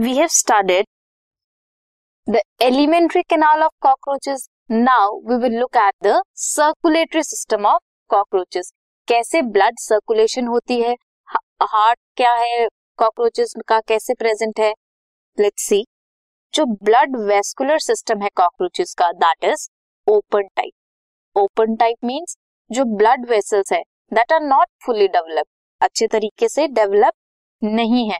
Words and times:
we 0.00 0.16
have 0.16 0.30
studied 0.30 0.86
the 2.26 2.42
elementary 2.58 3.22
canal 3.28 3.62
of 3.64 3.72
cockroaches. 3.82 4.48
Now, 4.70 5.20
we 5.22 5.36
will 5.36 5.56
look 5.60 5.76
at 5.76 5.94
the 6.00 6.22
circulatory 6.34 7.22
system 7.22 7.66
of 7.66 7.82
cockroaches. 8.10 8.70
कैसे 9.08 9.42
blood 9.54 9.78
circulation 9.78 10.46
होती 10.46 10.80
है? 10.80 10.94
Heart 11.62 11.98
क्या 12.16 12.32
है? 12.34 12.66
Cockroaches 12.98 13.54
का 13.68 13.80
कैसे 13.88 14.14
present 14.14 14.60
है? 14.60 14.72
लेट्स 15.38 15.66
सी 15.68 15.84
जो 16.54 16.64
ब्लड 16.84 17.16
वेस्कुलर 17.28 17.78
सिस्टम 17.80 18.22
है 18.22 18.28
कॉकरोचेस 18.36 18.94
का 18.98 19.10
that 19.24 19.44
is 19.52 19.68
open 20.06 20.48
type 20.56 21.38
open 21.42 21.76
type 21.76 22.04
means 22.04 22.36
जो 22.70 22.84
ब्लड 22.96 23.28
वेसल्स 23.30 23.72
है 23.72 23.82
that 24.12 24.32
are 24.32 24.40
not 24.42 24.66
fully 24.86 25.08
develop 25.08 25.46
अच्छे 25.80 26.06
तरीके 26.06 26.48
से 26.48 26.68
डेवलप 26.68 27.14
नहीं 27.62 28.10
है. 28.10 28.18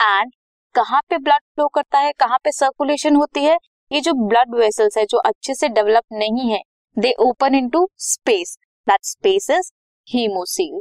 एंड 0.00 0.32
कहाँ 0.76 1.00
पे 1.10 1.18
ब्लड 1.18 1.40
फ्लो 1.54 1.66
करता 1.68 1.98
है, 1.98 2.12
कहाँ 2.12 2.38
पे 2.44 2.52
सर्कुलेशन 2.52 3.16
होती 3.16 3.44
है, 3.44 3.56
ये 3.90 4.00
जो 4.00 4.12
ब्लड 4.28 4.54
वेसल्स 4.54 4.96
है, 4.98 5.04
जो 5.04 5.18
अच्छे 5.20 5.54
से 5.54 5.68
डेवलप 5.70 6.04
नहीं 6.12 6.50
है 6.50 6.60
they 6.96 7.12
open 7.20 7.54
into 7.54 7.86
space 8.00 8.56
that 8.86 9.04
space 9.04 9.50
is 9.50 9.70
haemocoel 10.08 10.80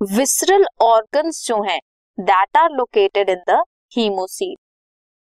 visceral 0.00 0.64
organs 0.82 1.44
जो 1.46 1.62
हैं 1.62 1.78
that 2.18 2.56
are 2.56 2.70
located 2.70 3.30
in 3.30 3.42
the 3.48 3.62
haemocoel 3.92 4.54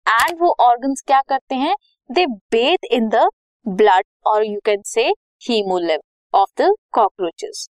and 0.05 0.41
वो 0.41 0.55
ऑर्गन्स 0.61 1.02
क्या 1.08 1.22
करते 1.30 1.55
हैं? 1.55 1.75
They 2.09 2.25
bathe 2.52 2.85
in 2.91 3.08
the 3.09 3.27
blood 3.66 4.03
और 4.27 4.45
you 4.45 4.59
can 4.66 4.81
say 4.85 5.08
haemolymph 5.41 6.35
of 6.35 6.61
the 6.61 6.73
cockroaches 6.94 7.67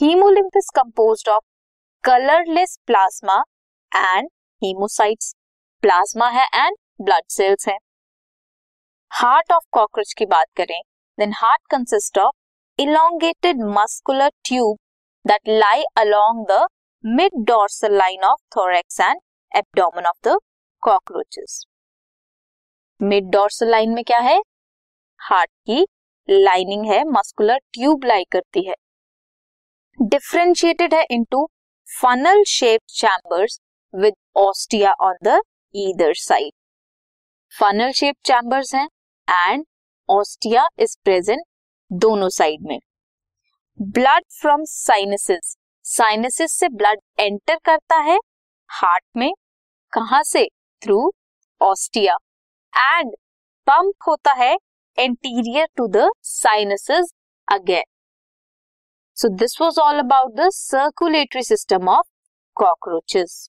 haemolymph 0.00 0.56
is 0.56 0.70
composed 0.76 1.28
of 1.28 1.44
colourless 2.04 2.78
plasma 2.86 3.42
and 3.92 4.28
haemocytes 4.62 5.34
plasma 5.82 6.28
है 6.30 6.46
and 6.56 6.76
blood 7.02 7.24
cells 7.30 7.68
है। 7.68 7.76
Heart 9.10 9.52
of 9.52 9.64
cockroach 9.72 10.12
की 10.18 10.26
बात 10.26 10.46
करें 10.56 10.80
then 11.18 11.32
heart 11.36 11.60
consist 11.70 12.18
of 12.18 12.82
elongated 12.82 13.62
muscular 13.78 14.30
tube 14.44 14.76
that 15.24 15.48
lie 15.48 15.82
along 15.96 16.44
the 16.50 16.66
mid 17.04 17.44
dorsal 17.46 17.96
line 17.96 18.24
of 18.24 18.40
thorax 18.56 19.00
and 19.00 19.20
abdomen 19.52 20.06
of 20.06 20.28
the 20.28 20.38
cockroaches 20.82 21.64
mid 23.00 23.30
dorsal 23.30 23.70
line 23.70 23.90
में 23.90 24.02
क्या 24.04 24.18
है? 24.18 24.38
Heart 25.20 25.50
की 25.66 25.86
lining 26.28 26.84
है 26.86 27.02
muscular 27.08 27.58
tube 27.72 28.04
लाई 28.04 28.24
करती 28.32 28.66
है। 28.68 28.74
डिफ्रेंशिएटेड 29.98 30.94
है 30.94 31.04
into 31.10 31.46
funnel 31.88 32.42
shape 32.48 32.80
chambers 32.90 33.58
ostia 34.36 34.92
on 35.00 35.16
the 35.24 35.40
either 35.74 36.14
side 36.16 36.52
funnel 37.52 37.92
shape 37.92 38.16
chambers 38.24 38.74
हैं 38.74 38.88
and 39.28 39.64
ostia 40.08 40.66
is 40.78 40.96
present 41.04 41.42
दोनों 41.90 42.28
साइड 42.28 42.60
में. 42.62 42.78
ब्लड 43.78 44.24
फ्रॉम 44.40 44.64
साइनसिस 44.64 45.56
साइनसिस 45.84 46.52
से 46.52 46.68
ब्लड 46.68 47.00
एंटर 47.18 47.58
करता 47.64 47.96
है 48.00 48.18
हार्ट 48.70 49.04
में. 49.16 49.32
कहा 49.92 50.22
से? 50.22 50.44
थ्रू 50.82 51.12
ऑस्टिया 51.60 52.16
एंड 52.74 53.12
पंप 53.66 53.94
होता 54.08 54.32
है 54.32 54.54
anterior 54.98 55.68
to 55.76 55.86
the 55.88 56.10
sinuses 56.22 57.12
again 57.48 57.84
so 59.16 59.28
this 59.36 59.60
was 59.60 59.80
all 59.80 59.98
about 59.98 60.34
the 60.34 60.48
circulatory 60.52 61.42
system 61.42 61.88
of 61.88 62.06
cockroaches 62.56 63.48